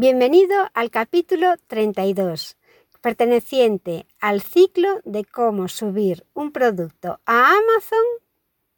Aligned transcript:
Bienvenido 0.00 0.54
al 0.74 0.92
capítulo 0.92 1.56
32, 1.66 2.56
perteneciente 3.00 4.06
al 4.20 4.42
ciclo 4.42 5.00
de 5.04 5.24
cómo 5.24 5.66
subir 5.66 6.24
un 6.34 6.52
producto 6.52 7.18
a 7.26 7.48
Amazon 7.48 8.04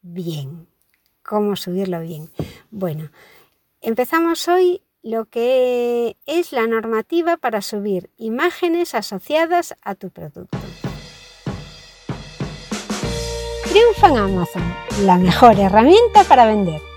bien. 0.01 0.67
Cómo 1.23 1.57
subirlo 1.57 2.01
bien. 2.01 2.31
Bueno, 2.71 3.11
empezamos 3.83 4.49
hoy 4.49 4.81
lo 5.03 5.27
que 5.27 6.17
es 6.25 6.53
la 6.53 6.67
normativa 6.67 7.37
para 7.37 7.61
subir 7.61 8.09
imágenes 8.17 8.95
asociadas 8.95 9.77
a 9.83 9.97
tu 9.97 10.09
producto. 10.09 10.57
Triunfa 13.65 14.09
en 14.09 14.17
Amazon, 14.17 14.75
la 15.05 15.19
mejor 15.19 15.61
herramienta 15.61 16.25
para 16.25 16.47
vender. 16.47 16.90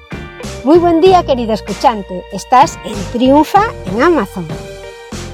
Muy 0.64 0.78
buen 0.78 1.02
día 1.02 1.24
querido 1.24 1.54
escuchante, 1.54 2.24
estás 2.32 2.80
en 2.86 2.96
Triunfa 3.12 3.64
en 3.86 4.02
Amazon. 4.02 4.48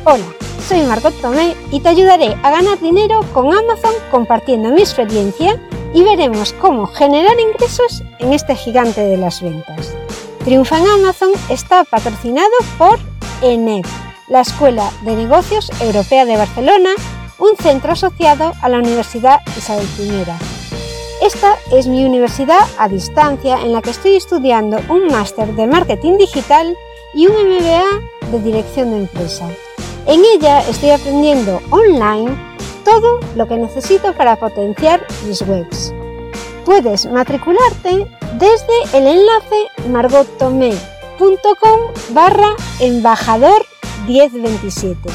Hola, 0.03 0.25
soy 0.67 0.81
Margot 0.81 1.13
Tomé 1.21 1.55
y 1.71 1.81
te 1.81 1.89
ayudaré 1.89 2.35
a 2.41 2.49
ganar 2.49 2.79
dinero 2.79 3.19
con 3.31 3.53
Amazon 3.53 3.93
compartiendo 4.09 4.71
mi 4.71 4.81
experiencia 4.81 5.61
y 5.93 6.01
veremos 6.01 6.53
cómo 6.53 6.87
generar 6.87 7.39
ingresos 7.39 8.01
en 8.17 8.33
este 8.33 8.55
gigante 8.55 9.01
de 9.01 9.17
las 9.17 9.43
ventas. 9.43 9.93
Triunfa 10.45 10.79
en 10.79 10.87
Amazon 10.87 11.29
está 11.49 11.83
patrocinado 11.83 12.49
por 12.79 12.97
ENEP, 13.43 13.85
la 14.29 14.41
Escuela 14.41 14.89
de 15.03 15.15
Negocios 15.15 15.69
Europea 15.79 16.25
de 16.25 16.37
Barcelona, 16.37 16.89
un 17.37 17.55
centro 17.55 17.91
asociado 17.91 18.53
a 18.63 18.69
la 18.69 18.79
Universidad 18.79 19.41
Isabel 19.55 19.85
I 19.99 20.58
esta 21.21 21.57
es 21.71 21.87
mi 21.87 22.05
universidad 22.05 22.61
a 22.77 22.87
distancia 22.87 23.61
en 23.61 23.73
la 23.73 23.81
que 23.81 23.89
estoy 23.89 24.15
estudiando 24.15 24.79
un 24.89 25.07
máster 25.07 25.53
de 25.53 25.67
marketing 25.67 26.17
digital 26.17 26.77
y 27.13 27.27
un 27.27 27.33
MBA 27.33 28.31
de 28.31 28.39
dirección 28.39 28.91
de 28.91 28.97
empresa. 28.97 29.49
En 30.05 30.21
ella 30.23 30.61
estoy 30.61 30.91
aprendiendo 30.91 31.61
online 31.71 32.31
todo 32.85 33.19
lo 33.35 33.47
que 33.47 33.57
necesito 33.57 34.13
para 34.13 34.37
potenciar 34.37 35.05
mis 35.27 35.41
webs. 35.41 35.93
Puedes 36.65 37.05
matricularte 37.05 38.07
desde 38.37 38.97
el 38.97 39.07
enlace 39.07 39.67
margottomé.com 39.89 41.79
barra 42.11 42.55
embajador 42.79 43.65
1027 44.07 45.09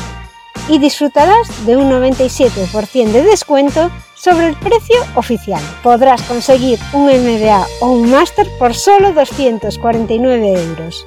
y 0.68 0.78
disfrutarás 0.78 1.66
de 1.66 1.76
un 1.76 1.90
97% 1.90 3.12
de 3.12 3.22
descuento 3.22 3.90
sobre 4.24 4.46
el 4.46 4.56
precio 4.56 4.96
oficial. 5.16 5.62
Podrás 5.82 6.22
conseguir 6.22 6.78
un 6.94 7.04
MBA 7.04 7.66
o 7.82 7.90
un 7.90 8.10
máster 8.10 8.48
por 8.58 8.74
solo 8.74 9.12
249 9.12 10.52
euros. 10.54 11.06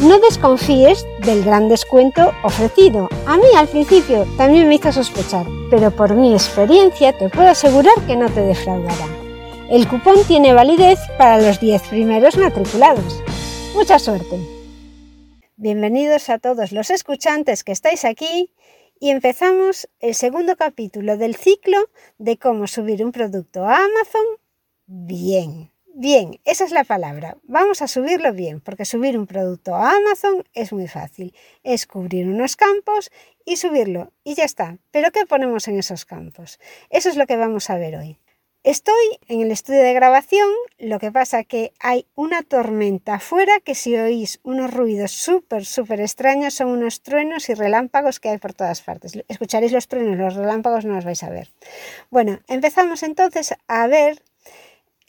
No 0.00 0.18
desconfíes 0.18 1.06
del 1.24 1.44
gran 1.44 1.68
descuento 1.68 2.32
ofrecido. 2.42 3.08
A 3.26 3.36
mí 3.36 3.46
al 3.56 3.68
principio 3.68 4.26
también 4.36 4.66
me 4.66 4.74
hizo 4.74 4.90
sospechar, 4.90 5.46
pero 5.70 5.92
por 5.92 6.16
mi 6.16 6.32
experiencia 6.32 7.16
te 7.16 7.28
puedo 7.28 7.48
asegurar 7.48 7.94
que 8.08 8.16
no 8.16 8.28
te 8.28 8.40
defraudará. 8.40 9.06
El 9.70 9.86
cupón 9.86 10.16
tiene 10.26 10.52
validez 10.52 10.98
para 11.18 11.40
los 11.40 11.60
10 11.60 11.82
primeros 11.82 12.36
matriculados. 12.36 13.22
Mucha 13.76 14.00
suerte. 14.00 14.40
Bienvenidos 15.56 16.28
a 16.28 16.38
todos 16.38 16.72
los 16.72 16.90
escuchantes 16.90 17.62
que 17.62 17.70
estáis 17.70 18.04
aquí 18.04 18.50
y 19.02 19.10
empezamos 19.10 19.88
el 19.98 20.14
segundo 20.14 20.54
capítulo 20.54 21.16
del 21.16 21.34
ciclo 21.34 21.90
de 22.18 22.38
cómo 22.38 22.68
subir 22.68 23.04
un 23.04 23.10
producto 23.10 23.64
a 23.64 23.78
Amazon 23.78 24.24
bien. 24.86 25.72
Bien, 25.92 26.38
esa 26.44 26.64
es 26.64 26.70
la 26.70 26.84
palabra. 26.84 27.36
Vamos 27.42 27.82
a 27.82 27.88
subirlo 27.88 28.32
bien, 28.32 28.60
porque 28.60 28.84
subir 28.84 29.18
un 29.18 29.26
producto 29.26 29.74
a 29.74 29.96
Amazon 29.96 30.44
es 30.54 30.72
muy 30.72 30.86
fácil. 30.86 31.34
Es 31.64 31.88
cubrir 31.88 32.28
unos 32.28 32.54
campos 32.54 33.10
y 33.44 33.56
subirlo 33.56 34.12
y 34.22 34.36
ya 34.36 34.44
está. 34.44 34.78
Pero 34.92 35.10
¿qué 35.10 35.26
ponemos 35.26 35.66
en 35.66 35.80
esos 35.80 36.04
campos? 36.04 36.60
Eso 36.88 37.08
es 37.08 37.16
lo 37.16 37.26
que 37.26 37.36
vamos 37.36 37.70
a 37.70 37.78
ver 37.78 37.96
hoy. 37.96 38.20
Estoy 38.64 39.18
en 39.26 39.40
el 39.40 39.50
estudio 39.50 39.82
de 39.82 39.92
grabación, 39.92 40.48
lo 40.78 41.00
que 41.00 41.10
pasa 41.10 41.42
que 41.42 41.72
hay 41.80 42.06
una 42.14 42.44
tormenta 42.44 43.14
afuera 43.14 43.58
que 43.58 43.74
si 43.74 43.96
oís 43.96 44.38
unos 44.44 44.72
ruidos 44.72 45.10
súper, 45.10 45.64
súper 45.64 46.00
extraños 46.00 46.54
son 46.54 46.68
unos 46.68 47.02
truenos 47.02 47.48
y 47.48 47.54
relámpagos 47.54 48.20
que 48.20 48.28
hay 48.28 48.38
por 48.38 48.52
todas 48.52 48.80
partes. 48.80 49.18
Escucharéis 49.26 49.72
los 49.72 49.88
truenos, 49.88 50.16
los 50.16 50.36
relámpagos 50.36 50.84
no 50.84 50.94
los 50.94 51.04
vais 51.04 51.24
a 51.24 51.30
ver. 51.30 51.50
Bueno, 52.08 52.38
empezamos 52.46 53.02
entonces 53.02 53.52
a 53.66 53.88
ver 53.88 54.22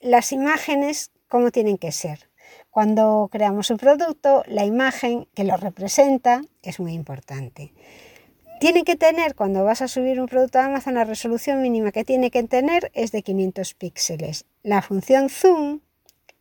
las 0.02 0.32
imágenes 0.32 1.12
cómo 1.28 1.52
tienen 1.52 1.78
que 1.78 1.92
ser. 1.92 2.32
Cuando 2.72 3.30
creamos 3.32 3.70
un 3.70 3.78
producto, 3.78 4.44
la 4.48 4.66
imagen 4.66 5.28
que 5.36 5.44
lo 5.44 5.58
representa 5.58 6.42
es 6.64 6.80
muy 6.80 6.94
importante. 6.94 7.72
Tiene 8.64 8.86
que 8.86 8.96
tener, 8.96 9.36
cuando 9.36 9.66
vas 9.66 9.82
a 9.82 9.90
subir 9.90 10.22
un 10.22 10.28
producto 10.28 10.58
a 10.58 10.64
Amazon, 10.64 10.94
la 10.94 11.04
resolución 11.04 11.62
mínima 11.62 11.92
que 11.92 12.06
tiene 12.06 12.32
que 12.32 12.44
tener 12.44 12.92
es 12.94 13.12
de 13.12 13.22
500 13.22 13.74
píxeles. 13.74 14.46
La 14.64 14.82
función 14.82 15.28
zoom, 15.28 15.82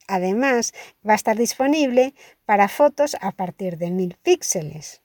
además, 0.06 0.72
va 1.04 1.14
a 1.14 1.16
estar 1.16 1.36
disponible 1.36 2.14
para 2.44 2.68
fotos 2.68 3.16
a 3.20 3.32
partir 3.32 3.76
de 3.76 3.90
1000 3.90 4.16
píxeles. 4.22 5.01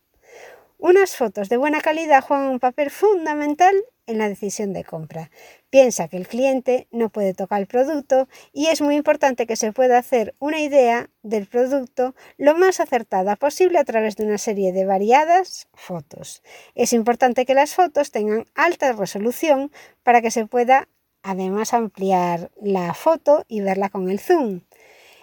Unas 0.80 1.16
fotos 1.16 1.50
de 1.50 1.58
buena 1.58 1.82
calidad 1.82 2.24
juegan 2.24 2.50
un 2.50 2.60
papel 2.60 2.92
fundamental 2.92 3.76
en 4.06 4.20
la 4.20 4.30
decisión 4.30 4.74
de 4.74 4.84
compra. 4.84 5.32
Piensa 5.72 6.08
que 6.08 6.18
el 6.18 6.28
cliente 6.28 6.88
no 6.92 7.10
puede 7.10 7.34
tocar 7.34 7.60
el 7.60 7.68
producto 7.68 8.28
y 8.54 8.68
es 8.68 8.82
muy 8.82 8.96
importante 8.96 9.48
que 9.48 9.56
se 9.56 9.74
pueda 9.74 9.98
hacer 9.98 10.36
una 10.38 10.60
idea 10.60 11.10
del 11.24 11.48
producto 11.48 12.14
lo 12.38 12.56
más 12.56 12.80
acertada 12.80 13.36
posible 13.36 13.80
a 13.80 13.86
través 13.86 14.18
de 14.18 14.26
una 14.26 14.38
serie 14.38 14.72
de 14.72 14.86
variadas 14.86 15.68
fotos. 15.74 16.44
Es 16.76 16.94
importante 16.94 17.48
que 17.48 17.56
las 17.56 17.74
fotos 17.74 18.12
tengan 18.12 18.46
alta 18.54 18.94
resolución 18.94 19.72
para 20.04 20.22
que 20.22 20.30
se 20.30 20.46
pueda 20.46 20.88
además 21.24 21.74
ampliar 21.74 22.52
la 22.62 22.94
foto 22.94 23.46
y 23.48 23.62
verla 23.62 23.90
con 23.90 24.09
el 24.09 24.20
zoom. 24.20 24.62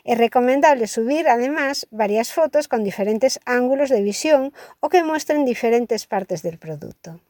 Es 0.04 0.18
recomendable 0.18 0.86
subir 0.86 1.28
además 1.28 1.86
varias 1.90 2.32
fotos 2.32 2.68
con 2.68 2.84
diferentes 2.84 3.40
ángulos 3.46 3.88
de 3.88 4.02
visión 4.02 4.52
o 4.80 4.90
que 4.90 5.02
muestren 5.02 5.46
diferentes 5.46 6.06
partes 6.06 6.42
del 6.42 6.58
producto. 6.58 7.20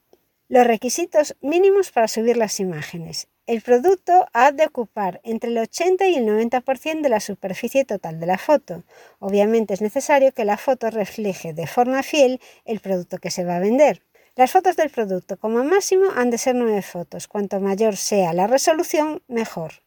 Los 0.49 0.67
requisitos 0.67 1.37
mínimos 1.41 1.93
para 1.93 2.09
subir 2.09 2.37
las 2.37 2.59
imágenes. 2.59 3.29
El 3.47 3.63
producto 3.63 4.27
ha 4.33 4.51
de 4.51 4.67
ocupar 4.67 5.21
entre 5.23 5.51
el 5.51 5.59
80 5.59 6.09
y 6.09 6.17
el 6.17 6.27
90% 6.27 7.03
de 7.03 7.09
la 7.09 7.21
superficie 7.21 7.85
total 7.85 8.19
de 8.19 8.27
la 8.27 8.39
foto. 8.39 8.83
Obviamente 9.21 9.73
es 9.73 9.81
necesario 9.81 10.33
que 10.33 10.45
la 10.45 10.57
foto 10.57 10.91
refleje 10.91 11.53
de 11.53 11.69
forma 11.69 12.03
fiel 12.03 12.41
el 12.65 12.81
producto 12.81 13.19
que 13.19 13.31
se 13.31 13.45
va 13.45 13.57
a 13.57 13.61
vender. 13.61 14.03
Las 14.35 14.51
fotos 14.51 14.77
del 14.77 14.91
producto 14.91 15.37
como 15.37 15.63
máximo 15.63 16.07
han 16.17 16.31
de 16.31 16.39
ser 16.39 16.57
9 16.57 16.83
fotos. 16.83 17.29
Cuanto 17.29 17.61
mayor 17.61 17.97
sea 17.97 18.33
la 18.33 18.49
resolución, 18.49 19.23
mejor. 19.29 19.84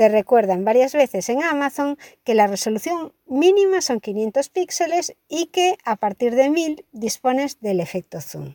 Te 0.00 0.08
recuerdan 0.08 0.64
varias 0.64 0.94
veces 0.94 1.28
en 1.28 1.42
Amazon 1.42 1.98
que 2.24 2.34
la 2.34 2.46
resolución 2.46 3.12
mínima 3.26 3.82
son 3.82 4.00
500 4.00 4.48
píxeles 4.48 5.14
y 5.28 5.48
que 5.48 5.76
a 5.84 5.96
partir 5.96 6.34
de 6.36 6.48
1000 6.48 6.86
dispones 6.92 7.60
del 7.60 7.80
efecto 7.80 8.22
zoom. 8.22 8.54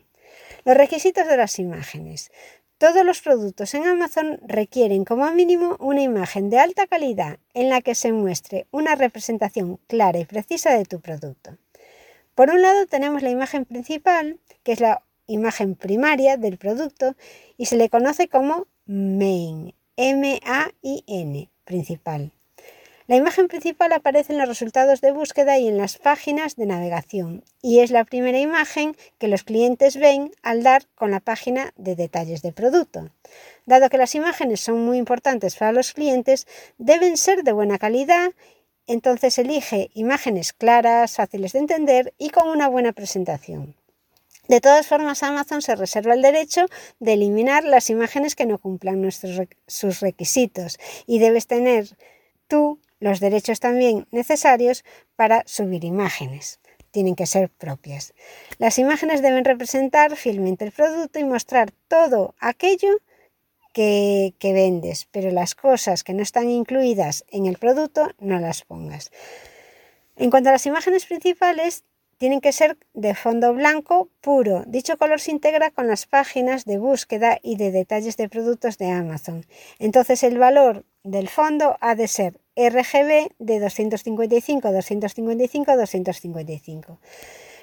Los 0.64 0.76
requisitos 0.76 1.28
de 1.28 1.36
las 1.36 1.60
imágenes. 1.60 2.32
Todos 2.78 3.06
los 3.06 3.20
productos 3.20 3.74
en 3.74 3.86
Amazon 3.86 4.40
requieren 4.44 5.04
como 5.04 5.30
mínimo 5.30 5.76
una 5.78 6.02
imagen 6.02 6.50
de 6.50 6.58
alta 6.58 6.88
calidad 6.88 7.38
en 7.54 7.70
la 7.70 7.80
que 7.80 7.94
se 7.94 8.10
muestre 8.10 8.66
una 8.72 8.96
representación 8.96 9.78
clara 9.86 10.18
y 10.18 10.24
precisa 10.24 10.76
de 10.76 10.84
tu 10.84 11.00
producto. 11.00 11.56
Por 12.34 12.50
un 12.50 12.60
lado 12.60 12.86
tenemos 12.86 13.22
la 13.22 13.30
imagen 13.30 13.66
principal, 13.66 14.40
que 14.64 14.72
es 14.72 14.80
la 14.80 15.04
imagen 15.28 15.76
primaria 15.76 16.38
del 16.38 16.58
producto 16.58 17.14
y 17.56 17.66
se 17.66 17.76
le 17.76 17.88
conoce 17.88 18.26
como 18.26 18.66
main, 18.84 19.76
M-A-I-N, 19.96 21.48
principal. 21.64 22.30
La 23.06 23.16
imagen 23.16 23.48
principal 23.48 23.92
aparece 23.92 24.34
en 24.34 24.38
los 24.38 24.48
resultados 24.48 25.00
de 25.00 25.10
búsqueda 25.10 25.58
y 25.58 25.68
en 25.68 25.78
las 25.78 25.96
páginas 25.96 26.56
de 26.56 26.66
navegación 26.66 27.44
y 27.62 27.78
es 27.78 27.90
la 27.90 28.04
primera 28.04 28.38
imagen 28.38 28.94
que 29.18 29.28
los 29.28 29.42
clientes 29.42 29.96
ven 29.96 30.32
al 30.42 30.62
dar 30.62 30.86
con 30.96 31.12
la 31.12 31.20
página 31.20 31.72
de 31.76 31.96
detalles 31.96 32.42
del 32.42 32.52
producto. 32.52 33.08
Dado 33.64 33.88
que 33.88 33.96
las 33.96 34.14
imágenes 34.14 34.60
son 34.60 34.84
muy 34.84 34.98
importantes 34.98 35.56
para 35.56 35.72
los 35.72 35.92
clientes, 35.92 36.46
deben 36.76 37.16
ser 37.16 37.42
de 37.42 37.52
buena 37.52 37.78
calidad, 37.78 38.32
entonces 38.86 39.38
elige 39.38 39.90
imágenes 39.94 40.52
claras, 40.52 41.14
fáciles 41.16 41.54
de 41.54 41.60
entender 41.60 42.12
y 42.18 42.28
con 42.30 42.48
una 42.48 42.68
buena 42.68 42.92
presentación. 42.92 43.76
De 44.48 44.60
todas 44.60 44.86
formas, 44.86 45.22
Amazon 45.22 45.62
se 45.62 45.74
reserva 45.74 46.14
el 46.14 46.22
derecho 46.22 46.66
de 47.00 47.14
eliminar 47.14 47.64
las 47.64 47.90
imágenes 47.90 48.36
que 48.36 48.46
no 48.46 48.58
cumplan 48.58 49.02
nuestros, 49.02 49.40
sus 49.66 50.00
requisitos 50.00 50.78
y 51.06 51.18
debes 51.18 51.46
tener 51.46 51.96
tú 52.46 52.80
los 53.00 53.20
derechos 53.20 53.60
también 53.60 54.06
necesarios 54.10 54.84
para 55.16 55.42
subir 55.46 55.84
imágenes. 55.84 56.60
Tienen 56.90 57.14
que 57.14 57.26
ser 57.26 57.50
propias. 57.50 58.14
Las 58.58 58.78
imágenes 58.78 59.20
deben 59.20 59.44
representar 59.44 60.16
fielmente 60.16 60.64
el 60.64 60.72
producto 60.72 61.18
y 61.18 61.24
mostrar 61.24 61.72
todo 61.88 62.34
aquello 62.38 62.88
que, 63.72 64.34
que 64.38 64.54
vendes, 64.54 65.06
pero 65.10 65.30
las 65.30 65.54
cosas 65.54 66.04
que 66.04 66.14
no 66.14 66.22
están 66.22 66.48
incluidas 66.48 67.24
en 67.30 67.44
el 67.46 67.58
producto 67.58 68.08
no 68.18 68.38
las 68.38 68.62
pongas. 68.62 69.10
En 70.16 70.30
cuanto 70.30 70.48
a 70.48 70.52
las 70.52 70.64
imágenes 70.64 71.04
principales, 71.04 71.84
tienen 72.18 72.40
que 72.40 72.52
ser 72.52 72.78
de 72.94 73.14
fondo 73.14 73.52
blanco 73.54 74.08
puro. 74.20 74.64
Dicho 74.66 74.96
color 74.96 75.20
se 75.20 75.30
integra 75.30 75.70
con 75.70 75.86
las 75.86 76.06
páginas 76.06 76.64
de 76.64 76.78
búsqueda 76.78 77.38
y 77.42 77.56
de 77.56 77.70
detalles 77.70 78.16
de 78.16 78.28
productos 78.28 78.78
de 78.78 78.90
Amazon. 78.90 79.44
Entonces 79.78 80.22
el 80.22 80.38
valor 80.38 80.84
del 81.02 81.28
fondo 81.28 81.76
ha 81.80 81.94
de 81.94 82.08
ser 82.08 82.40
RGB 82.56 83.28
de 83.38 83.60
255, 83.60 84.72
255, 84.72 85.76
255. 85.76 86.98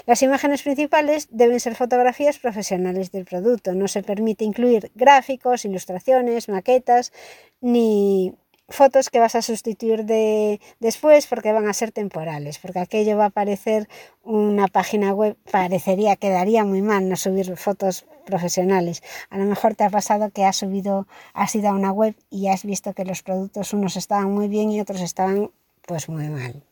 Las 0.05 0.21
imágenes 0.21 0.61
principales 0.63 1.27
deben 1.31 1.59
ser 1.61 1.75
fotografías 1.75 2.37
profesionales 2.37 3.11
del 3.11 3.25
producto. 3.25 3.73
No 3.73 3.87
se 3.87 4.03
permite 4.03 4.43
incluir 4.43 4.91
gráficos, 4.95 5.63
ilustraciones, 5.63 6.49
maquetas 6.49 7.13
ni 7.61 8.33
fotos 8.69 9.09
que 9.09 9.19
vas 9.19 9.35
a 9.35 9.41
sustituir 9.41 10.05
de, 10.05 10.59
después 10.79 11.27
porque 11.27 11.51
van 11.51 11.67
a 11.67 11.73
ser 11.73 11.91
temporales, 11.91 12.59
porque 12.59 12.79
aquello 12.79 13.17
va 13.17 13.25
a 13.25 13.27
aparecer 13.27 13.87
una 14.23 14.67
página 14.67 15.13
web, 15.13 15.37
parecería, 15.51 16.15
quedaría 16.15 16.63
muy 16.63 16.81
mal 16.81 17.09
no 17.09 17.15
subir 17.15 17.55
fotos 17.57 18.05
profesionales. 18.25 19.03
A 19.29 19.37
lo 19.37 19.45
mejor 19.45 19.75
te 19.75 19.83
ha 19.83 19.89
pasado 19.89 20.29
que 20.31 20.45
has 20.45 20.57
subido, 20.57 21.07
has 21.33 21.53
ido 21.55 21.69
a 21.69 21.73
una 21.73 21.91
web 21.91 22.15
y 22.29 22.47
has 22.47 22.63
visto 22.63 22.93
que 22.93 23.05
los 23.05 23.21
productos 23.21 23.73
unos 23.73 23.97
estaban 23.97 24.31
muy 24.31 24.47
bien 24.47 24.71
y 24.71 24.81
otros 24.81 25.01
estaban 25.01 25.51
pues 25.85 26.07
muy 26.07 26.29
mal. 26.29 26.63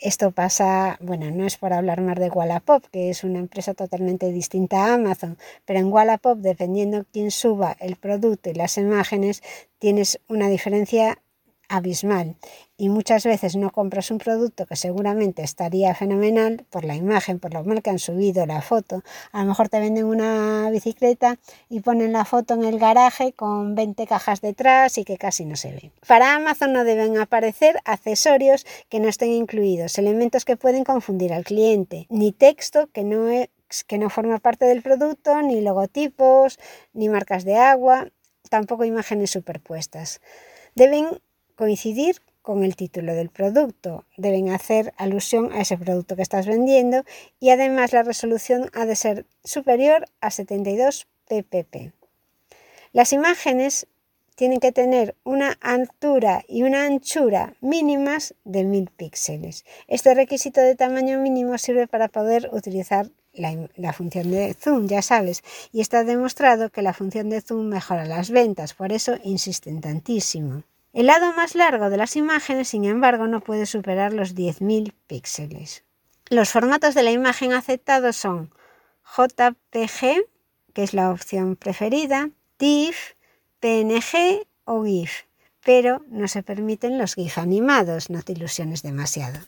Esto 0.00 0.32
pasa, 0.32 0.98
bueno, 1.00 1.30
no 1.30 1.46
es 1.46 1.56
por 1.56 1.72
hablar 1.72 2.00
más 2.00 2.16
de 2.16 2.28
Wallapop, 2.28 2.84
que 2.90 3.10
es 3.10 3.24
una 3.24 3.38
empresa 3.38 3.74
totalmente 3.74 4.32
distinta 4.32 4.86
a 4.86 4.94
Amazon, 4.94 5.38
pero 5.64 5.78
en 5.78 5.92
Wallapop, 5.92 6.38
dependiendo 6.38 7.04
quién 7.12 7.30
suba 7.30 7.76
el 7.78 7.96
producto 7.96 8.50
y 8.50 8.54
las 8.54 8.76
imágenes, 8.76 9.42
tienes 9.78 10.20
una 10.28 10.48
diferencia 10.48 11.22
abismal 11.68 12.36
y 12.76 12.88
muchas 12.88 13.24
veces 13.24 13.54
no 13.56 13.70
compras 13.70 14.10
un 14.10 14.18
producto 14.18 14.66
que 14.66 14.76
seguramente 14.76 15.42
estaría 15.42 15.94
fenomenal 15.94 16.64
por 16.70 16.84
la 16.84 16.96
imagen, 16.96 17.38
por 17.38 17.54
lo 17.54 17.62
mal 17.64 17.82
que 17.82 17.90
han 17.90 17.98
subido 17.98 18.46
la 18.46 18.62
foto. 18.62 19.02
A 19.32 19.42
lo 19.42 19.48
mejor 19.48 19.68
te 19.68 19.78
venden 19.78 20.06
una 20.06 20.68
bicicleta 20.70 21.38
y 21.68 21.80
ponen 21.80 22.12
la 22.12 22.24
foto 22.24 22.54
en 22.54 22.64
el 22.64 22.78
garaje 22.78 23.32
con 23.32 23.74
20 23.74 24.06
cajas 24.06 24.40
detrás 24.40 24.98
y 24.98 25.04
que 25.04 25.18
casi 25.18 25.44
no 25.44 25.54
se 25.56 25.70
ve. 25.70 25.92
Para 26.06 26.34
Amazon 26.34 26.72
no 26.72 26.84
deben 26.84 27.16
aparecer 27.18 27.80
accesorios 27.84 28.66
que 28.88 28.98
no 28.98 29.08
estén 29.08 29.30
incluidos, 29.30 29.98
elementos 29.98 30.44
que 30.44 30.56
pueden 30.56 30.84
confundir 30.84 31.32
al 31.32 31.44
cliente, 31.44 32.06
ni 32.10 32.32
texto 32.32 32.88
que 32.92 33.04
no 33.04 33.24
que 33.88 33.98
no 33.98 34.08
forma 34.08 34.38
parte 34.38 34.66
del 34.66 34.82
producto, 34.82 35.42
ni 35.42 35.60
logotipos, 35.60 36.60
ni 36.92 37.08
marcas 37.08 37.44
de 37.44 37.56
agua, 37.56 38.08
tampoco 38.48 38.84
imágenes 38.84 39.30
superpuestas. 39.30 40.20
Deben 40.76 41.20
coincidir 41.56 42.20
con 42.44 42.62
el 42.62 42.76
título 42.76 43.14
del 43.14 43.30
producto. 43.30 44.04
Deben 44.18 44.50
hacer 44.50 44.92
alusión 44.98 45.50
a 45.52 45.62
ese 45.62 45.78
producto 45.78 46.14
que 46.14 46.20
estás 46.20 46.46
vendiendo 46.46 47.02
y 47.40 47.48
además 47.48 47.94
la 47.94 48.02
resolución 48.02 48.70
ha 48.74 48.84
de 48.84 48.96
ser 48.96 49.24
superior 49.42 50.04
a 50.20 50.30
72 50.30 51.06
ppp. 51.26 51.92
Las 52.92 53.14
imágenes 53.14 53.86
tienen 54.34 54.60
que 54.60 54.72
tener 54.72 55.16
una 55.24 55.52
altura 55.62 56.44
y 56.46 56.64
una 56.64 56.84
anchura 56.84 57.54
mínimas 57.62 58.34
de 58.44 58.64
1000 58.64 58.90
píxeles. 58.90 59.64
Este 59.88 60.12
requisito 60.12 60.60
de 60.60 60.74
tamaño 60.74 61.18
mínimo 61.20 61.56
sirve 61.56 61.86
para 61.86 62.08
poder 62.08 62.50
utilizar 62.52 63.08
la, 63.32 63.70
la, 63.76 63.94
función 63.94 64.30
de 64.30 64.52
zoom, 64.52 64.86
ya 64.86 65.00
sabes, 65.00 65.42
y 65.72 65.80
está 65.80 66.04
demostrado 66.04 66.68
que 66.68 66.82
la 66.82 66.92
función 66.92 67.30
de 67.30 67.40
zoom 67.40 67.68
mejora 67.68 68.04
las 68.04 68.30
ventas, 68.30 68.74
por 68.74 68.92
eso 68.92 69.14
insisten 69.24 69.80
tantísimo. 69.80 70.62
El 70.94 71.06
lado 71.06 71.32
más 71.32 71.56
largo 71.56 71.90
de 71.90 71.96
las 71.96 72.14
imágenes, 72.14 72.68
sin 72.68 72.84
embargo, 72.84 73.26
no 73.26 73.40
puede 73.40 73.66
superar 73.66 74.12
los 74.12 74.36
10.000 74.36 74.92
píxeles. 75.08 75.82
Los 76.30 76.50
formatos 76.50 76.94
de 76.94 77.02
la 77.02 77.10
imagen 77.10 77.52
aceptados 77.52 78.14
son 78.14 78.52
JPG, 79.04 80.24
que 80.72 80.82
es 80.84 80.94
la 80.94 81.10
opción 81.10 81.56
preferida, 81.56 82.30
TIFF, 82.58 83.14
PNG 83.58 84.46
o 84.66 84.84
GIF, 84.84 85.24
pero 85.64 86.04
no 86.10 86.28
se 86.28 86.44
permiten 86.44 86.96
los 86.96 87.16
GIF 87.16 87.38
animados, 87.38 88.08
no 88.08 88.22
te 88.22 88.30
ilusiones 88.30 88.84
demasiado. 88.84 89.40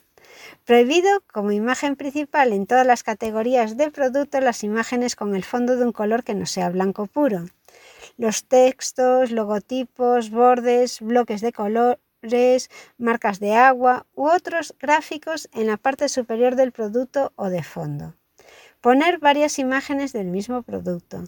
Prohibido 0.65 1.23
como 1.31 1.53
imagen 1.53 1.95
principal 1.95 2.51
en 2.51 2.67
todas 2.67 2.85
las 2.85 3.03
categorías 3.03 3.77
de 3.77 3.89
producto 3.89 4.41
las 4.41 4.65
imágenes 4.65 5.15
con 5.15 5.33
el 5.33 5.45
fondo 5.45 5.77
de 5.77 5.85
un 5.85 5.93
color 5.93 6.25
que 6.25 6.35
no 6.35 6.45
sea 6.45 6.69
blanco 6.69 7.07
puro 7.07 7.45
los 8.17 8.45
textos, 8.45 9.31
logotipos, 9.31 10.29
bordes, 10.29 11.01
bloques 11.01 11.41
de 11.41 11.51
colores, 11.51 12.69
marcas 12.97 13.39
de 13.39 13.53
agua 13.53 14.05
u 14.15 14.27
otros 14.27 14.75
gráficos 14.79 15.49
en 15.53 15.67
la 15.67 15.77
parte 15.77 16.09
superior 16.09 16.55
del 16.55 16.71
producto 16.71 17.33
o 17.35 17.49
de 17.49 17.63
fondo. 17.63 18.13
Poner 18.81 19.19
varias 19.19 19.59
imágenes 19.59 20.13
del 20.13 20.27
mismo 20.27 20.61
producto. 20.63 21.23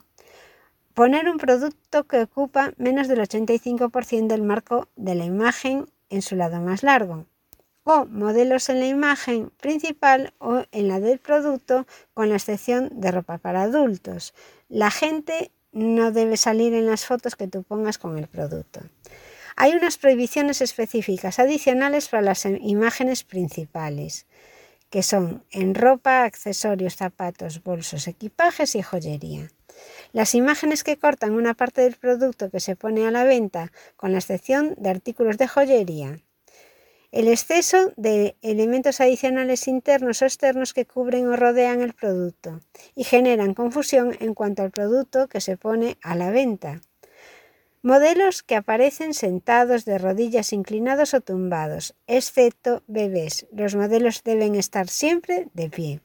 Poner 0.93 1.29
un 1.29 1.37
producto 1.37 2.05
que 2.05 2.21
ocupa 2.21 2.73
menos 2.77 3.07
del 3.07 3.19
85% 3.19 4.27
del 4.27 4.43
marco 4.43 4.87
de 4.95 5.15
la 5.15 5.25
imagen 5.25 5.85
en 6.09 6.21
su 6.21 6.35
lado 6.35 6.59
más 6.59 6.83
largo. 6.83 7.25
O 7.83 8.05
modelos 8.05 8.69
en 8.69 8.79
la 8.79 8.87
imagen 8.87 9.49
principal 9.61 10.33
o 10.37 10.63
en 10.71 10.87
la 10.87 10.99
del 10.99 11.19
producto 11.19 11.87
con 12.13 12.29
la 12.29 12.35
excepción 12.35 12.89
de 12.91 13.11
ropa 13.11 13.37
para 13.37 13.63
adultos. 13.63 14.33
La 14.67 14.91
gente 14.91 15.51
no 15.71 16.11
debe 16.11 16.37
salir 16.37 16.73
en 16.73 16.85
las 16.85 17.05
fotos 17.05 17.35
que 17.35 17.47
tú 17.47 17.63
pongas 17.63 17.97
con 17.97 18.17
el 18.17 18.27
producto. 18.27 18.81
Hay 19.55 19.73
unas 19.73 19.97
prohibiciones 19.97 20.61
específicas 20.61 21.39
adicionales 21.39 22.07
para 22.07 22.23
las 22.23 22.45
imágenes 22.45 23.23
principales, 23.23 24.25
que 24.89 25.03
son 25.03 25.43
en 25.51 25.75
ropa, 25.75 26.23
accesorios, 26.23 26.95
zapatos, 26.95 27.61
bolsos, 27.63 28.07
equipajes 28.07 28.75
y 28.75 28.81
joyería. 28.81 29.51
Las 30.13 30.33
imágenes 30.33 30.83
que 30.83 30.97
cortan 30.97 31.33
una 31.33 31.53
parte 31.53 31.81
del 31.81 31.95
producto 31.95 32.49
que 32.49 32.59
se 32.59 32.75
pone 32.75 33.05
a 33.05 33.11
la 33.11 33.23
venta, 33.23 33.71
con 33.95 34.11
la 34.11 34.19
excepción 34.19 34.75
de 34.77 34.89
artículos 34.89 35.37
de 35.37 35.47
joyería, 35.47 36.19
el 37.11 37.27
exceso 37.27 37.91
de 37.97 38.35
elementos 38.41 39.01
adicionales 39.01 39.67
internos 39.67 40.21
o 40.21 40.25
externos 40.25 40.73
que 40.73 40.85
cubren 40.85 41.27
o 41.27 41.35
rodean 41.35 41.81
el 41.81 41.93
producto 41.93 42.59
y 42.95 43.03
generan 43.03 43.53
confusión 43.53 44.15
en 44.19 44.33
cuanto 44.33 44.61
al 44.61 44.71
producto 44.71 45.27
que 45.27 45.41
se 45.41 45.57
pone 45.57 45.97
a 46.03 46.15
la 46.15 46.29
venta. 46.29 46.81
Modelos 47.81 48.43
que 48.43 48.55
aparecen 48.55 49.13
sentados 49.13 49.85
de 49.85 49.97
rodillas 49.97 50.51
inclinados 50.51 51.13
o 51.13 51.21
tumbados, 51.21 51.95
excepto 52.07 52.83
bebés. 52.87 53.47
Los 53.53 53.75
modelos 53.75 54.21
deben 54.23 54.55
estar 54.55 54.89
siempre 54.89 55.47
de 55.53 55.69
pie. 55.69 56.01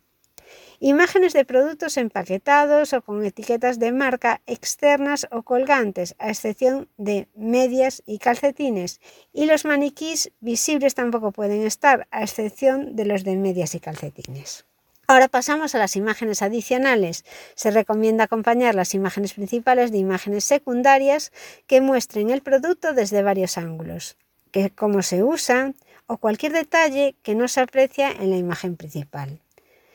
Imágenes 0.87 1.33
de 1.33 1.47
productos 1.47 1.97
empaquetados 1.97 2.93
o 2.93 3.01
con 3.01 3.25
etiquetas 3.25 3.79
de 3.79 3.91
marca 3.91 4.43
externas 4.45 5.27
o 5.31 5.41
colgantes, 5.43 6.15
a 6.19 6.29
excepción 6.29 6.91
de 6.99 7.27
medias 7.35 8.03
y 8.05 8.19
calcetines. 8.19 9.01
Y 9.33 9.47
los 9.47 9.65
maniquís 9.65 10.31
visibles 10.41 10.95
tampoco 10.95 11.33
pueden 11.33 11.63
estar, 11.63 12.07
a 12.11 12.23
excepción 12.23 12.97
de 12.97 13.07
los 13.07 13.25
de 13.25 13.37
medias 13.37 13.75
y 13.75 13.81
calcetines. 13.81 14.67
Ahora 15.07 15.29
pasamos 15.29 15.75
a 15.75 15.79
las 15.79 15.97
imágenes 15.97 16.43
adicionales. 16.43 17.25
Se 17.55 17.71
recomienda 17.71 18.25
acompañar 18.25 18.75
las 18.75 18.93
imágenes 18.93 19.33
principales 19.33 19.91
de 19.91 19.97
imágenes 19.97 20.45
secundarias 20.45 21.33
que 21.67 21.81
muestren 21.81 22.29
el 22.29 22.43
producto 22.43 22.93
desde 22.93 23.23
varios 23.23 23.57
ángulos, 23.57 24.19
que 24.51 24.69
cómo 24.69 25.01
se 25.01 25.23
usa 25.23 25.73
o 26.07 26.19
cualquier 26.19 26.53
detalle 26.53 27.17
que 27.23 27.35
no 27.35 27.49
se 27.49 27.63
aprecia 27.63 28.11
en 28.11 28.29
la 28.29 28.37
imagen 28.37 28.77
principal. 28.77 29.41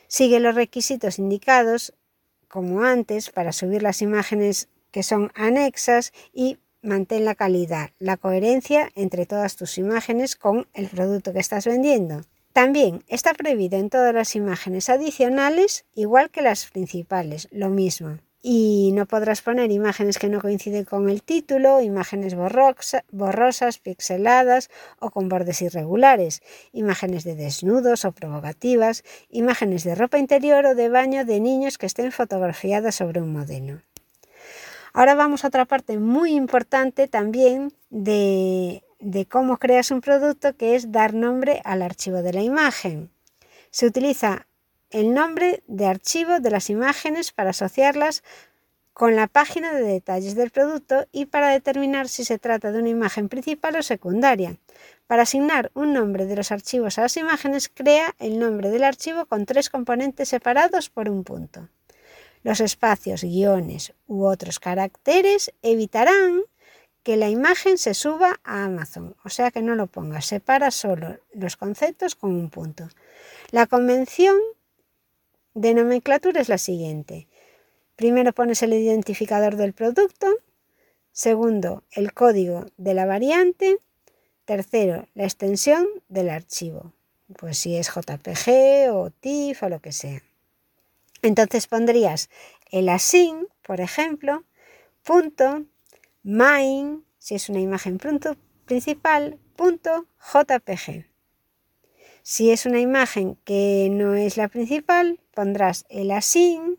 Sigue 0.09 0.39
los 0.39 0.55
requisitos 0.55 1.19
indicados, 1.19 1.93
como 2.47 2.81
antes, 2.81 3.29
para 3.29 3.51
subir 3.51 3.83
las 3.83 4.01
imágenes 4.01 4.67
que 4.89 5.03
son 5.03 5.31
anexas 5.35 6.13
y 6.33 6.57
mantén 6.81 7.25
la 7.25 7.35
calidad, 7.35 7.91
la 7.99 8.17
coherencia 8.17 8.89
entre 8.95 9.27
todas 9.27 9.55
tus 9.55 9.77
imágenes 9.77 10.35
con 10.35 10.67
el 10.73 10.87
producto 10.87 11.31
que 11.31 11.39
estás 11.39 11.65
vendiendo. 11.65 12.23
También 12.53 13.03
está 13.07 13.35
prohibido 13.35 13.77
en 13.77 13.91
todas 13.91 14.15
las 14.15 14.35
imágenes 14.35 14.89
adicionales, 14.89 15.85
igual 15.93 16.31
que 16.31 16.41
las 16.41 16.65
principales, 16.65 17.47
lo 17.51 17.69
mismo 17.69 18.17
y 18.41 18.91
no 18.93 19.05
podrás 19.05 19.41
poner 19.41 19.71
imágenes 19.71 20.17
que 20.17 20.29
no 20.29 20.39
coinciden 20.39 20.85
con 20.85 21.09
el 21.09 21.23
título, 21.23 21.81
imágenes 21.81 22.35
borrosas, 22.35 23.79
pixeladas 23.79 24.69
o 24.99 25.11
con 25.11 25.27
bordes 25.27 25.61
irregulares, 25.61 26.41
imágenes 26.71 27.23
de 27.23 27.35
desnudos 27.35 28.05
o 28.05 28.11
provocativas, 28.13 29.03
imágenes 29.29 29.83
de 29.83 29.95
ropa 29.95 30.19
interior 30.19 30.65
o 30.65 30.75
de 30.75 30.89
baño 30.89 31.25
de 31.25 31.39
niños 31.39 31.77
que 31.77 31.85
estén 31.85 32.11
fotografiadas 32.11 32.95
sobre 32.95 33.21
un 33.21 33.33
modelo. 33.33 33.81
Ahora 34.93 35.15
vamos 35.15 35.43
a 35.43 35.49
otra 35.49 35.65
parte 35.65 35.99
muy 35.99 36.33
importante 36.33 37.07
también 37.07 37.73
de, 37.89 38.83
de 38.99 39.25
cómo 39.25 39.57
creas 39.57 39.91
un 39.91 40.01
producto, 40.01 40.55
que 40.55 40.75
es 40.75 40.91
dar 40.91 41.13
nombre 41.13 41.61
al 41.63 41.81
archivo 41.81 42.21
de 42.21 42.33
la 42.33 42.41
imagen. 42.41 43.11
Se 43.69 43.85
utiliza 43.85 44.47
el 44.89 45.13
nombre 45.13 45.63
de 45.67 45.85
archivo 45.85 46.39
de 46.39 46.51
las 46.51 46.69
imágenes 46.69 47.31
para 47.31 47.51
asociarlas 47.51 48.23
con 48.93 49.15
la 49.15 49.27
página 49.27 49.73
de 49.73 49.83
detalles 49.83 50.35
del 50.35 50.51
producto 50.51 51.07
y 51.11 51.27
para 51.27 51.49
determinar 51.49 52.09
si 52.09 52.25
se 52.25 52.37
trata 52.37 52.71
de 52.71 52.79
una 52.79 52.89
imagen 52.89 53.29
principal 53.29 53.77
o 53.77 53.81
secundaria. 53.83 54.57
Para 55.07 55.23
asignar 55.23 55.71
un 55.73 55.93
nombre 55.93 56.25
de 56.25 56.35
los 56.35 56.51
archivos 56.51 56.97
a 56.97 57.03
las 57.03 57.15
imágenes, 57.15 57.69
crea 57.69 58.13
el 58.19 58.39
nombre 58.39 58.69
del 58.69 58.83
archivo 58.83 59.25
con 59.25 59.45
tres 59.45 59.69
componentes 59.69 60.29
separados 60.29 60.89
por 60.89 61.09
un 61.09 61.23
punto. 61.23 61.69
Los 62.43 62.59
espacios, 62.59 63.23
guiones 63.23 63.93
u 64.07 64.25
otros 64.25 64.59
caracteres 64.59 65.53
evitarán 65.61 66.41
que 67.03 67.15
la 67.15 67.29
imagen 67.29 67.77
se 67.77 67.93
suba 67.93 68.39
a 68.43 68.65
Amazon, 68.65 69.15
o 69.23 69.29
sea 69.29 69.51
que 69.51 69.61
no 69.61 69.75
lo 69.75 69.87
pongas, 69.87 70.25
separa 70.25 70.71
solo 70.71 71.17
los 71.33 71.55
conceptos 71.55 72.15
con 72.15 72.31
un 72.31 72.49
punto. 72.49 72.89
La 73.51 73.65
convención 73.65 74.35
de 75.53 75.73
nomenclatura 75.73 76.41
es 76.41 76.49
la 76.49 76.57
siguiente. 76.57 77.27
Primero 77.95 78.33
pones 78.33 78.63
el 78.63 78.73
identificador 78.73 79.55
del 79.55 79.73
producto, 79.73 80.27
segundo 81.11 81.83
el 81.91 82.13
código 82.13 82.65
de 82.77 82.93
la 82.93 83.05
variante, 83.05 83.79
tercero 84.45 85.07
la 85.15 85.25
extensión 85.25 85.87
del 86.07 86.29
archivo, 86.29 86.93
pues 87.37 87.57
si 87.57 87.75
es 87.75 87.89
JPG 87.89 88.91
o 88.91 89.11
TIFF 89.11 89.63
o 89.63 89.69
lo 89.69 89.79
que 89.79 89.91
sea. 89.91 90.23
Entonces 91.21 91.67
pondrías 91.67 92.29
el 92.71 92.87
async, 92.89 93.49
por 93.61 93.81
ejemplo, 93.81 94.43
punto 95.03 95.65
main, 96.23 97.03
si 97.17 97.35
es 97.35 97.49
una 97.49 97.59
imagen 97.59 97.99
principal, 98.65 99.37
punto 99.55 100.05
jpg. 100.19 101.05
Si 102.21 102.51
es 102.51 102.65
una 102.65 102.79
imagen 102.79 103.37
que 103.43 103.89
no 103.91 104.13
es 104.15 104.37
la 104.37 104.47
principal, 104.47 105.19
pondrás 105.39 105.85
el 105.87 106.11
async 106.11 106.77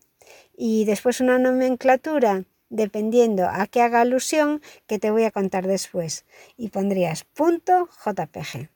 y 0.55 0.85
después 0.85 1.23
una 1.23 1.39
nomenclatura 1.39 2.45
dependiendo 2.69 3.49
a 3.49 3.67
qué 3.67 3.81
haga 3.81 4.03
alusión 4.03 4.61
que 4.87 4.99
te 4.99 5.11
voy 5.11 5.25
a 5.25 5.31
contar 5.31 5.67
después 5.67 6.27
y 6.59 6.69
pondrías 6.69 7.25
punto 7.25 7.89
.jpg. 8.05 8.69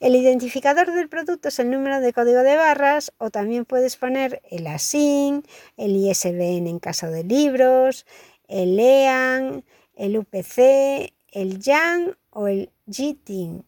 El 0.00 0.16
identificador 0.16 0.92
del 0.92 1.08
producto 1.08 1.50
es 1.50 1.58
el 1.60 1.70
número 1.70 2.00
de 2.00 2.12
código 2.12 2.42
de 2.42 2.56
barras 2.56 3.12
o 3.18 3.30
también 3.30 3.64
puedes 3.64 3.96
poner 3.96 4.42
el 4.50 4.66
ASIN, 4.66 5.44
el 5.76 5.94
ISBN 5.94 6.66
en 6.66 6.80
caso 6.80 7.08
de 7.08 7.22
libros, 7.22 8.06
el 8.48 8.76
EAN, 8.76 9.62
el 9.94 10.18
UPC, 10.18 11.12
el 11.30 11.60
YAN 11.60 12.16
o 12.30 12.48
el 12.48 12.72
GTIN. 12.86 13.64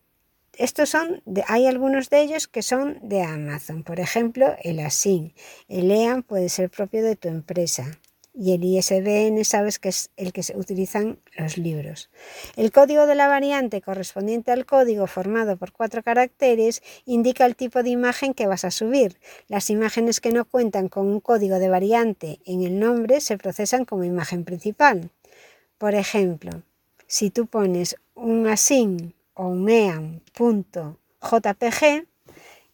Estos 0.58 0.88
son, 0.88 1.22
hay 1.46 1.66
algunos 1.68 2.10
de 2.10 2.20
ellos 2.20 2.48
que 2.48 2.62
son 2.62 2.98
de 3.00 3.22
Amazon, 3.22 3.84
por 3.84 4.00
ejemplo, 4.00 4.56
el 4.64 4.80
ASIN. 4.80 5.32
El 5.68 5.88
EAN 5.92 6.24
puede 6.24 6.48
ser 6.48 6.68
propio 6.68 7.04
de 7.04 7.14
tu 7.14 7.28
empresa 7.28 8.00
y 8.34 8.54
el 8.54 8.64
ISBN 8.64 9.44
sabes 9.44 9.78
que 9.78 9.90
es 9.90 10.10
el 10.16 10.32
que 10.32 10.42
se 10.42 10.56
utilizan 10.56 11.20
los 11.36 11.58
libros. 11.58 12.10
El 12.56 12.72
código 12.72 13.06
de 13.06 13.14
la 13.14 13.28
variante 13.28 13.80
correspondiente 13.80 14.50
al 14.50 14.66
código 14.66 15.06
formado 15.06 15.56
por 15.56 15.70
cuatro 15.70 16.02
caracteres 16.02 16.82
indica 17.04 17.46
el 17.46 17.54
tipo 17.54 17.84
de 17.84 17.90
imagen 17.90 18.34
que 18.34 18.48
vas 18.48 18.64
a 18.64 18.72
subir. 18.72 19.16
Las 19.46 19.70
imágenes 19.70 20.20
que 20.20 20.32
no 20.32 20.44
cuentan 20.44 20.88
con 20.88 21.06
un 21.06 21.20
código 21.20 21.60
de 21.60 21.68
variante 21.68 22.40
en 22.44 22.64
el 22.64 22.80
nombre 22.80 23.20
se 23.20 23.38
procesan 23.38 23.84
como 23.84 24.02
imagen 24.02 24.44
principal. 24.44 25.10
Por 25.78 25.94
ejemplo, 25.94 26.64
si 27.06 27.30
tú 27.30 27.46
pones 27.46 27.94
un 28.16 28.48
async 28.48 29.17
o 29.38 29.46
un 29.46 29.70
eam.jpg, 29.70 30.98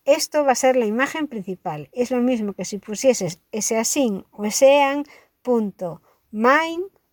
esto 0.05 0.45
va 0.45 0.53
a 0.53 0.57
ser 0.57 0.77
la 0.77 0.87
imagen 0.87 1.29
principal. 1.29 1.89
Es 1.93 2.11
lo 2.11 2.21
mismo 2.21 2.55
que 2.55 2.65
si 2.65 2.79
pusieses 2.79 3.41
ese 3.53 3.79
async 3.79 4.27
o 4.33 4.43
.mine.jpg. 6.31 7.09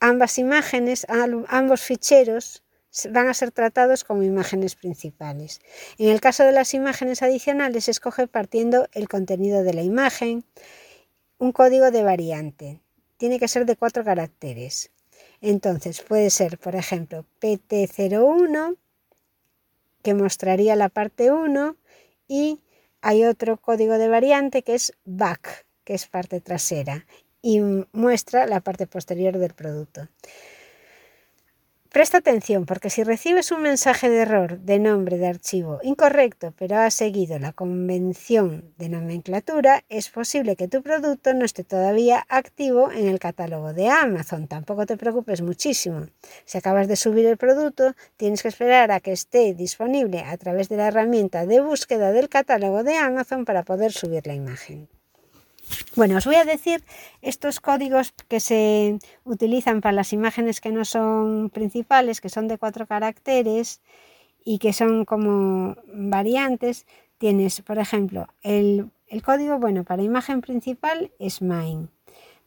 Ambas 0.00 0.38
imágenes, 0.38 1.06
ambos 1.48 1.80
ficheros 1.80 2.64
van 3.10 3.28
a 3.28 3.34
ser 3.34 3.50
tratados 3.52 4.04
como 4.04 4.22
imágenes 4.22 4.74
principales. 4.74 5.60
En 5.98 6.08
el 6.10 6.20
caso 6.20 6.44
de 6.44 6.52
las 6.52 6.74
imágenes 6.74 7.22
adicionales, 7.22 7.84
se 7.84 7.92
escoge 7.92 8.26
partiendo 8.26 8.88
el 8.92 9.08
contenido 9.08 9.62
de 9.62 9.74
la 9.74 9.82
imagen, 9.82 10.44
un 11.38 11.52
código 11.52 11.90
de 11.90 12.02
variante. 12.02 12.80
Tiene 13.16 13.38
que 13.38 13.48
ser 13.48 13.64
de 13.64 13.76
cuatro 13.76 14.04
caracteres. 14.04 14.91
Entonces 15.42 16.00
puede 16.00 16.30
ser, 16.30 16.56
por 16.56 16.76
ejemplo, 16.76 17.26
PT01, 17.40 18.76
que 20.02 20.14
mostraría 20.14 20.76
la 20.76 20.88
parte 20.88 21.32
1, 21.32 21.76
y 22.28 22.60
hay 23.00 23.24
otro 23.24 23.56
código 23.56 23.98
de 23.98 24.08
variante 24.08 24.62
que 24.62 24.74
es 24.74 24.94
back, 25.04 25.66
que 25.84 25.94
es 25.94 26.06
parte 26.06 26.40
trasera, 26.40 27.06
y 27.42 27.60
muestra 27.92 28.46
la 28.46 28.60
parte 28.60 28.86
posterior 28.86 29.36
del 29.36 29.52
producto. 29.52 30.08
Presta 31.92 32.16
atención 32.16 32.64
porque 32.64 32.88
si 32.88 33.04
recibes 33.04 33.52
un 33.52 33.60
mensaje 33.60 34.08
de 34.08 34.22
error 34.22 34.58
de 34.60 34.78
nombre 34.78 35.18
de 35.18 35.26
archivo 35.26 35.78
incorrecto 35.82 36.54
pero 36.58 36.78
has 36.78 36.94
seguido 36.94 37.38
la 37.38 37.52
convención 37.52 38.72
de 38.78 38.88
nomenclatura, 38.88 39.84
es 39.90 40.08
posible 40.08 40.56
que 40.56 40.68
tu 40.68 40.82
producto 40.82 41.34
no 41.34 41.44
esté 41.44 41.64
todavía 41.64 42.24
activo 42.30 42.90
en 42.90 43.08
el 43.08 43.18
catálogo 43.18 43.74
de 43.74 43.90
Amazon. 43.90 44.48
Tampoco 44.48 44.86
te 44.86 44.96
preocupes 44.96 45.42
muchísimo. 45.42 46.06
Si 46.46 46.56
acabas 46.56 46.88
de 46.88 46.96
subir 46.96 47.26
el 47.26 47.36
producto, 47.36 47.92
tienes 48.16 48.40
que 48.40 48.48
esperar 48.48 48.90
a 48.90 49.00
que 49.00 49.12
esté 49.12 49.52
disponible 49.52 50.20
a 50.20 50.34
través 50.38 50.70
de 50.70 50.78
la 50.78 50.88
herramienta 50.88 51.44
de 51.44 51.60
búsqueda 51.60 52.10
del 52.12 52.30
catálogo 52.30 52.84
de 52.84 52.96
Amazon 52.96 53.44
para 53.44 53.64
poder 53.64 53.92
subir 53.92 54.26
la 54.26 54.32
imagen. 54.32 54.88
Bueno, 55.94 56.16
os 56.16 56.24
voy 56.24 56.36
a 56.36 56.44
decir 56.44 56.82
estos 57.20 57.60
códigos 57.60 58.12
que 58.28 58.40
se 58.40 58.98
utilizan 59.24 59.80
para 59.80 59.92
las 59.92 60.12
imágenes 60.12 60.60
que 60.60 60.72
no 60.72 60.84
son 60.84 61.50
principales, 61.50 62.20
que 62.20 62.28
son 62.28 62.48
de 62.48 62.58
cuatro 62.58 62.86
caracteres 62.86 63.80
y 64.44 64.58
que 64.58 64.72
son 64.72 65.04
como 65.04 65.76
variantes. 65.92 66.86
Tienes, 67.18 67.60
por 67.60 67.78
ejemplo, 67.78 68.26
el, 68.42 68.90
código, 69.22 69.58
bueno, 69.58 69.84
para 69.84 70.02
imagen 70.02 70.40
principal 70.40 71.12
es 71.18 71.42
mine. 71.42 71.88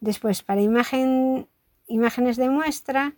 Después, 0.01 0.43
para 0.43 0.61
imagen, 0.61 1.47
imágenes 1.87 2.37
de 2.37 2.49
muestra, 2.49 3.15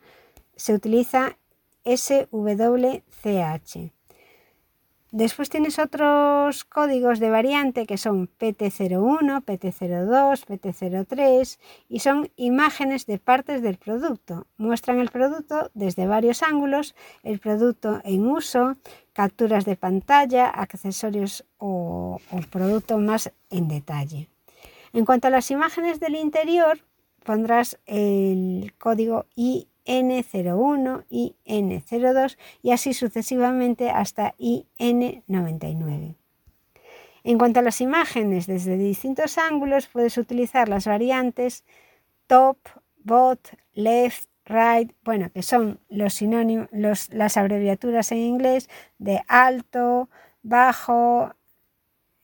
se 0.56 0.74
utiliza 0.74 1.38
SWCH. 1.86 2.28
Después 5.12 5.50
tienes 5.50 5.80
otros 5.80 6.66
códigos 6.66 7.20
de 7.20 7.30
variante 7.30 7.86
que 7.86 7.98
son 7.98 8.30
PT01, 8.40 9.42
PT02, 9.46 10.46
PT03 10.46 11.60
y 11.88 12.00
son 12.00 12.30
imágenes 12.36 13.06
de 13.06 13.18
partes 13.18 13.62
del 13.62 13.78
producto. 13.78 14.48
Muestran 14.58 15.00
el 15.00 15.10
producto 15.10 15.72
desde 15.74 16.08
varios 16.08 16.44
ángulos, 16.44 16.94
el 17.24 17.40
producto 17.40 18.02
en 18.04 18.28
uso, 18.28 18.76
capturas 19.14 19.64
de 19.64 19.78
pantalla, 19.78 20.50
accesorios 20.50 21.46
o, 21.58 22.20
producto 22.52 22.98
más 22.98 23.32
en 23.50 23.70
detalle. 23.70 24.28
En 24.92 25.06
cuanto 25.06 25.28
a 25.28 25.32
las 25.32 25.50
imágenes 25.52 26.02
del 26.02 26.16
interior, 26.16 26.80
pondrás 27.24 27.80
el 27.86 28.74
código 28.78 29.26
I 29.36 29.68
N01, 29.88 31.06
IN02 31.10 32.38
y 32.62 32.72
así 32.72 32.94
sucesivamente 32.94 33.90
hasta 33.90 34.36
IN99. 34.38 36.16
En 37.24 37.38
cuanto 37.38 37.60
a 37.60 37.64
las 37.64 37.82
imágenes 37.82 38.48
desde 38.48 38.78
distintos 38.78 39.38
ángulos, 39.38 39.88
puedes 39.88 40.18
utilizar 40.18 40.70
las 40.70 40.86
variantes 40.86 41.66
top, 42.28 42.58
bot, 43.04 43.58
left, 43.74 44.28
right, 44.46 44.92
bueno, 45.04 45.32
que 45.34 45.44
son 45.44 45.80
los 45.90 46.14
sinónimos, 46.14 46.70
las 46.72 47.38
abreviaturas 47.38 48.12
en 48.12 48.20
inglés 48.20 48.70
de 48.98 49.22
alto, 49.28 50.10
bajo, 50.42 51.34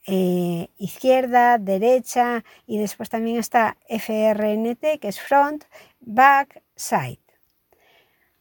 eh, 0.06 0.68
izquierda, 0.76 1.58
derecha 1.58 2.44
y 2.66 2.78
después 2.78 3.08
también 3.08 3.38
está 3.38 3.76
FRNT, 3.88 4.98
que 5.00 5.08
es 5.08 5.20
front, 5.20 5.64
back, 6.00 6.62
side. 6.76 7.23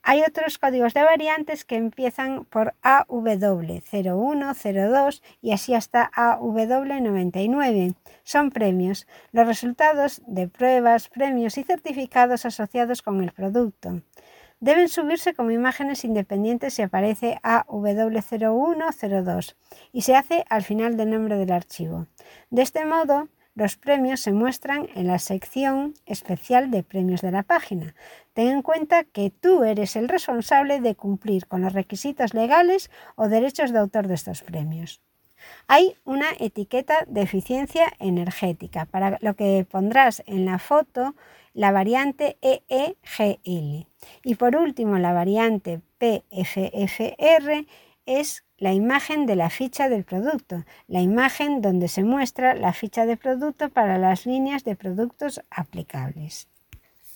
Hay 0.05 0.21
otros 0.21 0.57
códigos 0.57 0.93
de 0.93 1.01
variantes 1.01 1.63
que 1.63 1.77
empiezan 1.77 2.43
por 2.43 2.75
AW01, 2.83 4.53
02 4.91 5.23
y 5.41 5.53
así 5.53 5.73
hasta 5.73 6.11
AW99. 6.11 7.95
Son 8.23 8.49
premios, 8.51 9.07
los 9.31 9.47
resultados 9.47 10.21
de 10.27 10.49
pruebas, 10.49 11.07
premios 11.07 11.57
y 11.57 11.63
certificados 11.63 12.45
asociados 12.45 13.01
con 13.01 13.23
el 13.23 13.31
producto. 13.31 14.01
Deben 14.59 14.89
subirse 14.89 15.33
como 15.33 15.51
imágenes 15.51 16.03
independientes 16.03 16.73
si 16.73 16.81
aparece 16.81 17.39
AW01, 17.41 19.23
02 19.23 19.55
y 19.93 20.01
se 20.01 20.15
hace 20.17 20.43
al 20.49 20.63
final 20.63 20.97
del 20.97 21.11
nombre 21.11 21.37
del 21.37 21.53
archivo. 21.53 22.07
De 22.49 22.61
este 22.61 22.83
modo, 22.83 23.29
los 23.55 23.77
premios 23.77 24.19
se 24.19 24.33
muestran 24.33 24.87
en 24.95 25.07
la 25.07 25.19
sección 25.19 25.93
especial 26.05 26.71
de 26.71 26.83
premios 26.83 27.21
de 27.21 27.31
la 27.31 27.43
página. 27.43 27.95
Ten 28.33 28.47
en 28.47 28.61
cuenta 28.61 29.03
que 29.03 29.29
tú 29.29 29.63
eres 29.63 29.95
el 29.95 30.09
responsable 30.09 30.81
de 30.81 30.95
cumplir 30.95 31.47
con 31.47 31.61
los 31.61 31.73
requisitos 31.73 32.33
legales 32.33 32.89
o 33.15 33.29
derechos 33.29 33.71
de 33.71 33.79
autor 33.79 34.07
de 34.07 34.15
estos 34.15 34.41
premios. 34.41 35.01
hay 35.67 35.97
una 36.05 36.27
etiqueta 36.39 37.05
de 37.07 37.21
eficiencia 37.21 37.91
energética, 37.99 38.85
para 38.85 39.17
lo 39.21 39.35
que 39.35 39.67
pondrás 39.69 40.23
en 40.25 40.45
la 40.45 40.57
foto 40.57 41.15
la 41.53 41.71
variante 41.71 42.37
EEGL. 42.41 43.87
Y 44.23 44.35
por 44.35 44.55
último, 44.55 44.97
la 44.97 45.13
variante 45.13 45.81
PFFR 45.99 47.65
es 48.05 48.43
la 48.57 48.73
imagen 48.73 49.25
de 49.25 49.35
la 49.35 49.49
ficha 49.49 49.89
del 49.89 50.03
producto, 50.03 50.63
la 50.87 51.01
imagen 51.01 51.61
donde 51.61 51.87
se 51.87 52.03
muestra 52.03 52.53
la 52.55 52.73
ficha 52.73 53.05
de 53.05 53.17
producto 53.17 53.69
para 53.69 53.97
las 53.97 54.25
líneas 54.25 54.63
de 54.63 54.75
productos 54.75 55.41
aplicables. 55.49 56.47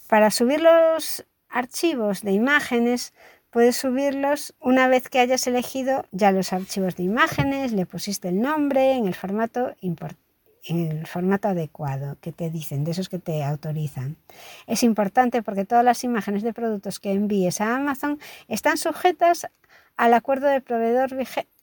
Para 0.07 0.31
subir 0.31 0.61
los 0.61 1.25
archivos 1.49 2.21
de 2.21 2.31
imágenes, 2.31 3.13
puedes 3.49 3.77
subirlos 3.77 4.53
una 4.59 4.87
vez 4.87 5.09
que 5.09 5.19
hayas 5.19 5.47
elegido 5.47 6.05
ya 6.11 6.31
los 6.31 6.53
archivos 6.53 6.95
de 6.95 7.03
imágenes, 7.03 7.71
le 7.71 7.85
pusiste 7.85 8.29
el 8.29 8.41
nombre 8.41 8.93
en 8.93 9.07
el 9.07 9.15
formato 9.15 9.75
en 10.69 10.91
el 10.91 11.07
formato 11.07 11.47
adecuado 11.47 12.17
que 12.19 12.31
te 12.31 12.49
dicen, 12.49 12.83
de 12.83 12.91
esos 12.91 13.09
que 13.09 13.19
te 13.19 13.43
autorizan. 13.43 14.17
Es 14.65 14.83
importante 14.83 15.41
porque 15.41 15.65
todas 15.65 15.85
las 15.85 16.03
imágenes 16.03 16.43
de 16.43 16.53
productos 16.53 16.99
que 16.99 17.13
envíes 17.13 17.61
a 17.61 17.75
Amazon 17.75 18.19
están 18.49 18.77
sujetas 18.77 19.47
al 19.97 20.13
acuerdo 20.13 20.47
de 20.47 20.61
proveedor 20.61 21.15
vigente 21.15 21.57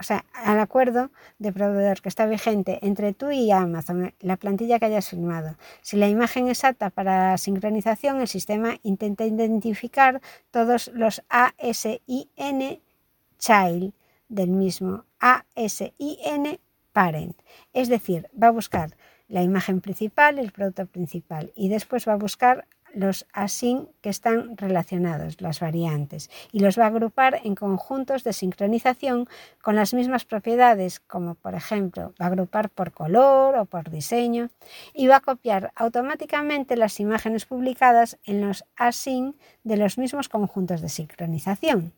o 0.00 0.02
sea, 0.02 0.24
al 0.32 0.58
acuerdo 0.58 1.10
de 1.38 1.52
proveedor 1.52 2.00
que 2.00 2.08
está 2.08 2.24
vigente 2.24 2.78
entre 2.80 3.12
tú 3.12 3.30
y 3.30 3.50
Amazon, 3.50 4.14
la 4.20 4.38
plantilla 4.38 4.78
que 4.78 4.86
hayas 4.86 5.10
firmado. 5.10 5.56
Si 5.82 5.98
la 5.98 6.08
imagen 6.08 6.48
es 6.48 6.64
apta 6.64 6.88
para 6.88 7.36
sincronización, 7.36 8.22
el 8.22 8.28
sistema 8.28 8.78
intenta 8.82 9.26
identificar 9.26 10.22
todos 10.50 10.90
los 10.94 11.22
ASIN 11.28 12.80
child 13.38 13.92
del 14.30 14.48
mismo 14.48 15.04
ASIN 15.18 16.58
parent. 16.94 17.36
Es 17.74 17.88
decir, 17.90 18.30
va 18.42 18.46
a 18.46 18.52
buscar 18.52 18.96
la 19.28 19.42
imagen 19.42 19.82
principal, 19.82 20.38
el 20.38 20.50
producto 20.50 20.86
principal, 20.86 21.52
y 21.54 21.68
después 21.68 22.08
va 22.08 22.14
a 22.14 22.16
buscar 22.16 22.66
los 22.94 23.26
async 23.32 23.88
que 24.00 24.08
están 24.08 24.56
relacionados, 24.56 25.40
las 25.40 25.60
variantes, 25.60 26.30
y 26.52 26.60
los 26.60 26.78
va 26.78 26.84
a 26.84 26.88
agrupar 26.88 27.40
en 27.44 27.54
conjuntos 27.54 28.24
de 28.24 28.32
sincronización 28.32 29.28
con 29.62 29.76
las 29.76 29.94
mismas 29.94 30.24
propiedades, 30.24 31.00
como 31.00 31.34
por 31.34 31.54
ejemplo 31.54 32.14
va 32.20 32.26
a 32.26 32.28
agrupar 32.28 32.70
por 32.70 32.92
color 32.92 33.56
o 33.56 33.64
por 33.64 33.90
diseño, 33.90 34.50
y 34.94 35.06
va 35.06 35.16
a 35.16 35.20
copiar 35.20 35.72
automáticamente 35.76 36.76
las 36.76 37.00
imágenes 37.00 37.46
publicadas 37.46 38.18
en 38.24 38.40
los 38.40 38.64
async 38.76 39.36
de 39.64 39.76
los 39.76 39.98
mismos 39.98 40.28
conjuntos 40.28 40.80
de 40.80 40.88
sincronización. 40.88 41.92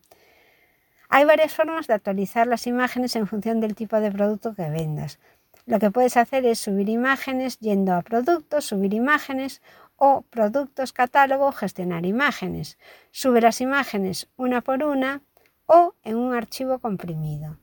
Hay 1.09 1.25
varias 1.25 1.53
formas 1.53 1.85
de 1.85 1.93
actualizar 1.93 2.47
las 2.47 2.65
imágenes 2.65 3.15
en 3.15 3.27
función 3.27 3.59
del 3.59 3.75
tipo 3.75 3.99
de 3.99 4.11
producto 4.11 4.55
que 4.55 4.69
vendas. 4.69 5.19
Lo 5.65 5.79
que 5.79 5.91
puedes 5.91 6.17
hacer 6.17 6.45
es 6.45 6.59
subir 6.59 6.89
imágenes 6.89 7.59
yendo 7.59 7.93
a 7.93 8.01
productos, 8.01 8.65
subir 8.65 8.93
imágenes 8.93 9.61
o 10.05 10.25
productos 10.29 10.91
catálogo 10.91 11.53
gestionar 11.53 12.05
imágenes. 12.05 12.77
Sube 13.11 13.39
las 13.39 13.61
imágenes 13.61 14.27
una 14.35 14.59
por 14.59 14.83
una 14.83 15.21
o 15.65 15.95
en 16.03 16.17
un 16.17 16.33
archivo 16.33 16.79
comprimido. 16.79 17.57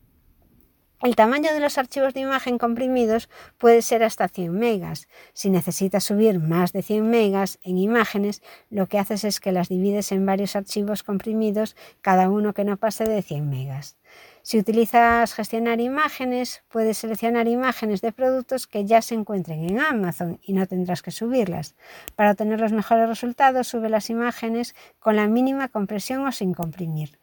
El 1.03 1.15
tamaño 1.15 1.53
de 1.53 1.59
los 1.59 1.77
archivos 1.77 2.15
de 2.15 2.21
imagen 2.21 2.57
comprimidos 2.57 3.29
puede 3.59 3.83
ser 3.83 4.03
hasta 4.03 4.27
100 4.27 4.53
megas. 4.57 5.07
Si 5.33 5.51
necesitas 5.51 6.03
subir 6.03 6.39
más 6.39 6.73
de 6.73 6.81
100 6.81 7.07
megas 7.07 7.59
en 7.61 7.77
imágenes, 7.77 8.41
lo 8.71 8.87
que 8.87 8.97
haces 8.97 9.23
es 9.23 9.39
que 9.39 9.51
las 9.51 9.69
divides 9.69 10.11
en 10.11 10.25
varios 10.25 10.55
archivos 10.55 11.03
comprimidos, 11.03 11.75
cada 12.01 12.27
uno 12.31 12.55
que 12.55 12.63
no 12.63 12.77
pase 12.77 13.03
de 13.03 13.21
100 13.21 13.49
megas. 13.51 13.97
Si 14.43 14.57
utilizas 14.57 15.35
gestionar 15.35 15.79
imágenes, 15.79 16.63
puedes 16.67 16.97
seleccionar 16.97 17.47
imágenes 17.47 18.01
de 18.01 18.11
productos 18.11 18.65
que 18.65 18.85
ya 18.85 19.01
se 19.03 19.13
encuentren 19.13 19.69
en 19.69 19.79
Amazon 19.79 20.39
y 20.41 20.53
no 20.53 20.65
tendrás 20.65 21.03
que 21.03 21.11
subirlas. 21.11 21.75
Para 22.15 22.31
obtener 22.31 22.59
los 22.59 22.71
mejores 22.71 23.07
resultados, 23.07 23.67
sube 23.67 23.89
las 23.89 24.09
imágenes 24.09 24.75
con 24.99 25.15
la 25.15 25.27
mínima 25.27 25.67
compresión 25.67 26.25
o 26.25 26.31
sin 26.31 26.53
comprimir. 26.55 27.19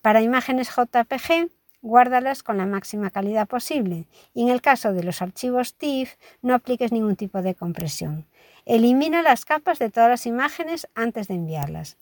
Para 0.00 0.22
imágenes 0.22 0.68
JPG, 0.68 1.50
guárdalas 1.82 2.42
con 2.42 2.56
la 2.56 2.66
máxima 2.66 3.10
calidad 3.10 3.48
posible 3.48 4.06
y 4.32 4.42
en 4.42 4.48
el 4.48 4.62
caso 4.62 4.92
de 4.92 5.02
los 5.02 5.22
archivos 5.22 5.74
TIFF 5.74 6.14
no 6.40 6.54
apliques 6.54 6.92
ningún 6.92 7.16
tipo 7.16 7.42
de 7.42 7.54
compresión. 7.54 8.26
Elimina 8.64 9.22
las 9.22 9.44
capas 9.44 9.78
de 9.80 9.90
todas 9.90 10.08
las 10.08 10.26
imágenes 10.26 10.88
antes 10.94 11.26
de 11.28 11.34
enviarlas. 11.34 11.98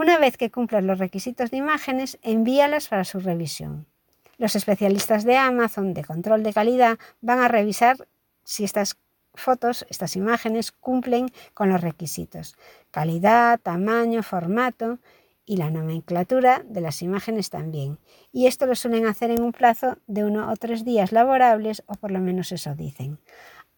Una 0.00 0.16
vez 0.16 0.36
que 0.36 0.52
cumplas 0.52 0.84
los 0.84 1.00
requisitos 1.00 1.50
de 1.50 1.56
imágenes, 1.56 2.20
envíalas 2.22 2.86
para 2.86 3.02
su 3.02 3.18
revisión. 3.18 3.84
Los 4.36 4.54
especialistas 4.54 5.24
de 5.24 5.36
Amazon 5.36 5.92
de 5.92 6.04
control 6.04 6.44
de 6.44 6.52
calidad 6.52 7.00
van 7.20 7.40
a 7.40 7.48
revisar 7.48 8.06
si 8.44 8.62
estas 8.62 8.96
fotos, 9.34 9.84
estas 9.90 10.14
imágenes 10.14 10.70
cumplen 10.70 11.32
con 11.52 11.68
los 11.68 11.80
requisitos. 11.80 12.54
Calidad, 12.92 13.58
tamaño, 13.58 14.22
formato 14.22 15.00
y 15.44 15.56
la 15.56 15.68
nomenclatura 15.68 16.62
de 16.64 16.80
las 16.80 17.02
imágenes 17.02 17.50
también. 17.50 17.98
Y 18.30 18.46
esto 18.46 18.66
lo 18.66 18.76
suelen 18.76 19.04
hacer 19.04 19.32
en 19.32 19.42
un 19.42 19.50
plazo 19.50 19.98
de 20.06 20.22
uno 20.22 20.52
o 20.52 20.54
tres 20.54 20.84
días 20.84 21.10
laborables 21.10 21.82
o 21.86 21.94
por 21.94 22.12
lo 22.12 22.20
menos 22.20 22.52
eso 22.52 22.76
dicen. 22.76 23.18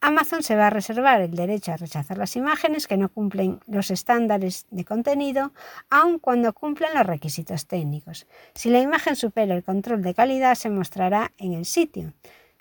Amazon 0.02 0.42
se 0.42 0.56
va 0.56 0.68
a 0.68 0.70
reservar 0.70 1.20
el 1.20 1.34
derecho 1.34 1.72
a 1.72 1.76
rechazar 1.76 2.16
las 2.16 2.34
imágenes 2.34 2.86
que 2.86 2.96
no 2.96 3.10
cumplen 3.10 3.60
los 3.66 3.90
estándares 3.90 4.66
de 4.70 4.84
contenido, 4.84 5.52
aun 5.90 6.18
cuando 6.18 6.54
cumplan 6.54 6.94
los 6.94 7.06
requisitos 7.06 7.66
técnicos. 7.66 8.26
Si 8.54 8.70
la 8.70 8.80
imagen 8.80 9.14
supera 9.14 9.54
el 9.54 9.62
control 9.62 10.02
de 10.02 10.14
calidad, 10.14 10.54
se 10.54 10.70
mostrará 10.70 11.32
en 11.36 11.52
el 11.52 11.66
sitio. 11.66 12.14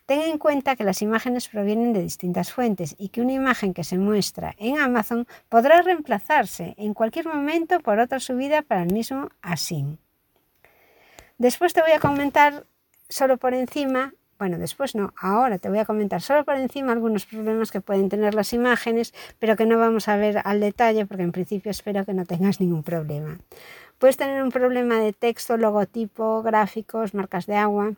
Ten 0.05 0.21
en 0.21 0.37
cuenta 0.37 0.75
que 0.75 0.83
las 0.83 1.01
imágenes 1.01 1.47
provienen 1.47 1.93
de 1.93 2.01
distintas 2.01 2.51
fuentes 2.51 2.95
y 2.97 3.09
que 3.09 3.21
una 3.21 3.33
imagen 3.33 3.73
que 3.73 3.83
se 3.83 3.97
muestra 3.97 4.53
en 4.57 4.79
Amazon 4.79 5.25
podrá 5.47 5.81
reemplazarse 5.81 6.73
en 6.77 6.93
cualquier 6.93 7.27
momento 7.27 7.79
por 7.79 7.99
otra 7.99 8.19
subida 8.19 8.63
para 8.63 8.83
el 8.83 8.91
mismo 8.91 9.29
ASIN. 9.41 9.99
Después 11.37 11.73
te 11.73 11.81
voy 11.81 11.91
a 11.91 11.99
comentar 11.99 12.65
solo 13.07 13.37
por 13.37 13.53
encima 13.53 14.13
bueno, 14.39 14.57
después 14.57 14.95
no, 14.95 15.13
ahora 15.19 15.57
te 15.57 15.69
voy 15.69 15.79
a 15.79 15.85
comentar 15.85 16.21
solo 16.21 16.45
por 16.45 16.55
encima 16.55 16.93
algunos 16.93 17.25
problemas 17.25 17.71
que 17.71 17.81
pueden 17.81 18.07
tener 18.07 18.33
las 18.33 18.53
imágenes, 18.53 19.13
pero 19.37 19.57
que 19.57 19.65
no 19.65 19.77
vamos 19.77 20.07
a 20.07 20.15
ver 20.15 20.41
al 20.45 20.61
detalle 20.61 21.05
porque 21.05 21.23
en 21.23 21.33
principio 21.33 21.69
espero 21.69 22.05
que 22.05 22.13
no 22.13 22.25
tengas 22.25 22.61
ningún 22.61 22.81
problema. 22.81 23.37
Puedes 23.97 24.15
tener 24.15 24.41
un 24.41 24.49
problema 24.49 24.97
de 24.99 25.11
texto, 25.11 25.57
logotipo, 25.57 26.41
gráficos, 26.41 27.13
marcas 27.13 27.47
de 27.47 27.57
agua. 27.57 27.93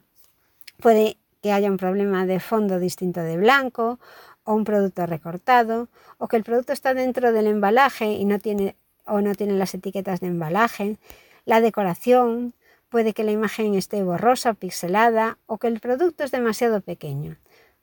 Puede 0.79 1.17
que 1.43 1.51
haya 1.51 1.69
un 1.69 1.77
problema 1.77 2.25
de 2.25 2.39
fondo 2.39 2.79
distinto 2.79 3.21
de 3.21 3.37
blanco 3.37 3.99
o 4.43 4.55
un 4.55 4.63
producto 4.63 5.05
recortado 5.05 5.89
o 6.17 6.27
que 6.27 6.37
el 6.37 6.43
producto 6.43 6.73
está 6.73 6.95
dentro 6.95 7.31
del 7.31 7.45
embalaje 7.45 8.13
y 8.13 8.25
no 8.25 8.39
tiene 8.39 8.75
o 9.05 9.21
no 9.21 9.35
tiene 9.35 9.53
las 9.53 9.75
etiquetas 9.75 10.21
de 10.21 10.27
embalaje. 10.27 10.97
La 11.45 11.61
decoración, 11.61 12.53
Puede 12.91 13.13
que 13.13 13.23
la 13.23 13.31
imagen 13.31 13.73
esté 13.75 14.03
borrosa, 14.03 14.53
pixelada 14.53 15.37
o 15.45 15.57
que 15.59 15.67
el 15.67 15.79
producto 15.79 16.25
es 16.25 16.31
demasiado 16.31 16.81
pequeño. 16.81 17.37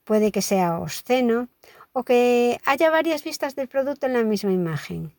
Puede 0.04 0.32
que 0.32 0.42
sea 0.42 0.78
obsceno 0.78 1.48
o 1.94 2.04
que 2.04 2.60
haya 2.66 2.90
varias 2.90 3.24
vistas 3.24 3.56
del 3.56 3.68
producto 3.68 4.04
en 4.04 4.12
la 4.12 4.22
misma 4.22 4.52
imagen. 4.52 5.14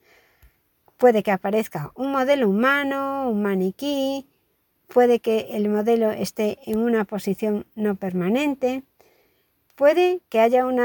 Puede 0.98 1.24
que 1.24 1.32
aparezca 1.32 1.92
un 1.96 2.12
modelo 2.12 2.48
humano, 2.48 3.32
un 3.32 3.42
maniquí, 3.42 4.28
puede 4.86 5.22
que 5.22 5.48
el 5.58 5.70
modelo 5.70 6.12
esté 6.12 6.60
en 6.68 6.78
una 6.78 7.04
posición 7.06 7.66
no 7.74 7.96
permanente, 7.96 8.84
puede 9.74 10.22
que 10.30 10.40
haya 10.40 10.68
un 10.68 10.78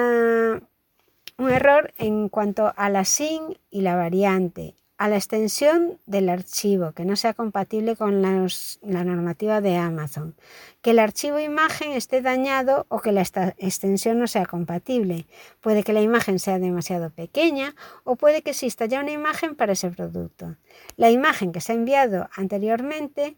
error 1.51 1.93
en 1.99 2.31
cuanto 2.31 2.73
a 2.75 2.89
la 2.89 3.05
sin 3.05 3.59
y 3.71 3.83
la 3.83 3.97
variante, 3.97 4.75
a 5.05 5.09
la 5.09 5.17
extensión 5.17 5.99
del 6.07 6.31
archivo 6.31 6.93
que 6.93 7.05
no 7.05 7.15
sea 7.15 7.35
compatible 7.35 7.95
con 7.95 8.23
la 8.23 9.05
normativa 9.05 9.61
de 9.61 9.77
Amazon, 9.77 10.35
que 10.81 10.93
el 10.93 10.99
archivo 10.99 11.39
imagen 11.39 11.93
esté 11.93 12.23
dañado 12.23 12.87
o 12.89 13.01
que 13.01 13.13
la 13.13 13.21
extensión 13.21 14.19
no 14.19 14.27
sea 14.27 14.47
compatible. 14.47 15.27
Puede 15.61 15.83
que 15.83 15.93
la 15.93 16.01
imagen 16.01 16.39
sea 16.39 16.59
demasiado 16.59 17.11
pequeña 17.11 17.75
o 18.05 18.17
puede 18.17 18.41
que 18.41 18.53
exista 18.53 18.87
ya 18.87 19.01
una 19.01 19.11
imagen 19.11 19.57
para 19.57 19.73
ese 19.73 19.91
producto. 19.91 20.57
La 20.97 21.11
imagen 21.11 21.53
que 21.53 21.61
se 21.61 21.73
ha 21.73 21.75
enviado 21.75 22.31
anteriormente 22.35 23.37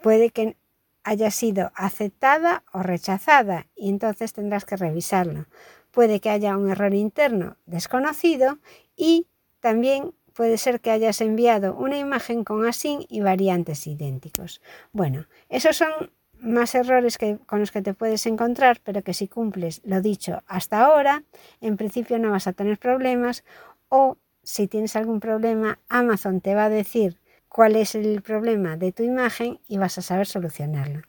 puede 0.00 0.30
que 0.30 0.56
haya 1.04 1.30
sido 1.30 1.70
aceptada 1.74 2.64
o 2.72 2.82
rechazada 2.82 3.66
y 3.76 3.90
entonces 3.90 4.32
tendrás 4.32 4.64
que 4.64 4.76
revisarlo. 4.76 5.44
Puede 5.90 6.18
que 6.18 6.30
haya 6.30 6.56
un 6.56 6.70
error 6.70 6.94
interno 6.94 7.58
desconocido 7.66 8.58
y 8.96 9.26
también 9.60 10.14
puede 10.34 10.58
ser 10.58 10.80
que 10.80 10.90
hayas 10.90 11.20
enviado 11.20 11.74
una 11.74 11.98
imagen 11.98 12.44
con 12.44 12.66
async 12.66 13.04
y 13.08 13.20
variantes 13.20 13.86
idénticos. 13.86 14.60
Bueno, 14.92 15.26
esos 15.48 15.76
son 15.76 16.10
más 16.40 16.74
errores 16.74 17.18
que, 17.18 17.38
con 17.46 17.60
los 17.60 17.70
que 17.70 17.82
te 17.82 17.94
puedes 17.94 18.26
encontrar, 18.26 18.80
pero 18.82 19.02
que 19.02 19.14
si 19.14 19.28
cumples 19.28 19.82
lo 19.84 20.00
dicho 20.00 20.42
hasta 20.46 20.84
ahora, 20.84 21.24
en 21.60 21.76
principio 21.76 22.18
no 22.18 22.30
vas 22.30 22.46
a 22.46 22.52
tener 22.52 22.78
problemas 22.78 23.44
o 23.88 24.16
si 24.42 24.66
tienes 24.66 24.96
algún 24.96 25.20
problema, 25.20 25.78
Amazon 25.88 26.40
te 26.40 26.54
va 26.54 26.64
a 26.64 26.70
decir 26.70 27.20
cuál 27.48 27.76
es 27.76 27.94
el 27.94 28.22
problema 28.22 28.76
de 28.76 28.92
tu 28.92 29.02
imagen 29.02 29.60
y 29.68 29.78
vas 29.78 29.98
a 29.98 30.02
saber 30.02 30.26
solucionarlo. 30.26 31.02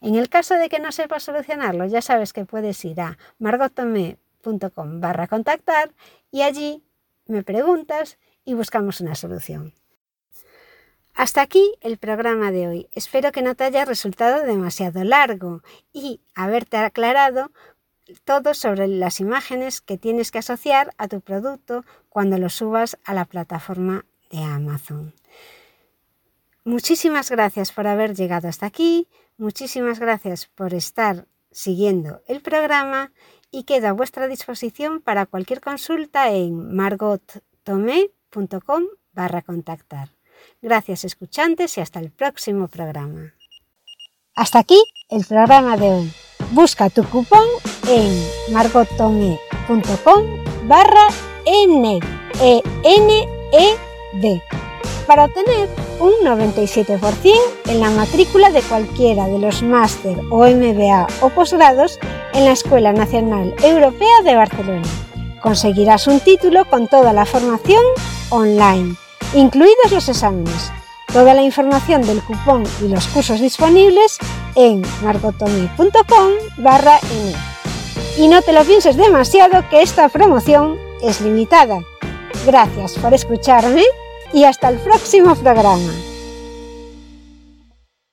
En 0.00 0.14
el 0.14 0.28
caso 0.28 0.54
de 0.54 0.68
que 0.68 0.78
no 0.78 0.92
sepas 0.92 1.24
solucionarlo, 1.24 1.86
ya 1.86 2.02
sabes 2.02 2.32
que 2.32 2.44
puedes 2.44 2.84
ir 2.84 3.00
a 3.00 3.18
margotome.com 3.38 5.00
barra 5.00 5.26
contactar 5.26 5.92
y 6.30 6.42
allí 6.42 6.84
me 7.26 7.42
preguntas 7.42 8.18
y 8.48 8.54
buscamos 8.54 9.02
una 9.02 9.14
solución. 9.14 9.74
Hasta 11.14 11.42
aquí 11.42 11.74
el 11.82 11.98
programa 11.98 12.50
de 12.50 12.66
hoy. 12.66 12.88
Espero 12.92 13.30
que 13.30 13.42
no 13.42 13.54
te 13.54 13.64
haya 13.64 13.84
resultado 13.84 14.42
demasiado 14.46 15.04
largo 15.04 15.60
y 15.92 16.22
haberte 16.34 16.78
aclarado 16.78 17.52
todo 18.24 18.54
sobre 18.54 18.88
las 18.88 19.20
imágenes 19.20 19.82
que 19.82 19.98
tienes 19.98 20.30
que 20.30 20.38
asociar 20.38 20.94
a 20.96 21.08
tu 21.08 21.20
producto 21.20 21.84
cuando 22.08 22.38
lo 22.38 22.48
subas 22.48 22.96
a 23.04 23.12
la 23.12 23.26
plataforma 23.26 24.06
de 24.30 24.38
Amazon. 24.38 25.12
Muchísimas 26.64 27.30
gracias 27.30 27.70
por 27.70 27.86
haber 27.86 28.14
llegado 28.14 28.48
hasta 28.48 28.64
aquí, 28.64 29.08
muchísimas 29.36 29.98
gracias 30.00 30.46
por 30.46 30.72
estar 30.72 31.26
siguiendo 31.50 32.22
el 32.26 32.40
programa 32.40 33.12
y 33.50 33.64
quedo 33.64 33.88
a 33.88 33.92
vuestra 33.92 34.26
disposición 34.26 35.02
para 35.02 35.26
cualquier 35.26 35.60
consulta 35.60 36.32
en 36.32 36.74
margottomé.com 38.34 38.84
barra 39.12 39.42
contactar. 39.42 40.08
Gracias 40.62 41.04
escuchantes 41.04 41.76
y 41.78 41.80
hasta 41.80 42.00
el 42.00 42.10
próximo 42.10 42.68
programa. 42.68 43.34
Hasta 44.34 44.60
aquí 44.60 44.80
el 45.10 45.24
programa 45.24 45.76
de 45.76 45.86
hoy. 45.88 46.12
Busca 46.52 46.90
tu 46.90 47.04
cupón 47.04 47.44
en 47.88 48.52
margotome.com 48.52 50.22
barra 50.66 51.08
NED, 51.46 52.02
e 52.40 52.62
N 52.84 53.28
-E 53.52 53.76
-D, 54.14 54.42
para 55.06 55.24
obtener 55.24 55.68
un 55.98 56.12
97% 56.22 57.34
en 57.66 57.80
la 57.80 57.90
matrícula 57.90 58.50
de 58.50 58.62
cualquiera 58.62 59.26
de 59.26 59.38
los 59.38 59.62
máster 59.62 60.16
o 60.30 60.46
MBA 60.46 61.06
o 61.22 61.30
posgrados 61.30 61.98
en 62.34 62.44
la 62.44 62.52
Escuela 62.52 62.92
Nacional 62.92 63.54
Europea 63.62 64.22
de 64.22 64.36
Barcelona. 64.36 64.88
Conseguirás 65.42 66.06
un 66.06 66.20
título 66.20 66.64
con 66.66 66.88
toda 66.88 67.12
la 67.12 67.24
formación 67.24 67.82
online 68.30 68.96
incluidos 69.34 69.92
los 69.92 70.08
exámenes. 70.08 70.72
Toda 71.12 71.34
la 71.34 71.42
información 71.42 72.02
del 72.02 72.22
cupón 72.22 72.64
y 72.82 72.88
los 72.88 73.06
cursos 73.08 73.40
disponibles 73.40 74.18
en 74.54 74.82
margotomi.com 75.02 76.32
barra. 76.58 76.98
Y 78.16 78.28
no 78.28 78.42
te 78.42 78.52
lo 78.52 78.64
pienses 78.64 78.96
demasiado 78.96 79.66
que 79.70 79.82
esta 79.82 80.08
promoción 80.08 80.78
es 81.02 81.20
limitada. 81.20 81.80
Gracias 82.44 82.94
por 82.94 83.14
escucharme 83.14 83.84
y 84.32 84.44
hasta 84.44 84.68
el 84.68 84.78
próximo 84.78 85.34
programa. 85.34 86.07